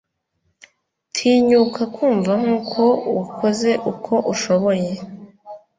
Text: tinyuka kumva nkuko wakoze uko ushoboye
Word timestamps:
tinyuka 1.15 1.81
kumva 1.95 2.31
nkuko 2.41 2.81
wakoze 3.17 3.69
uko 3.91 4.13
ushoboye 4.33 4.89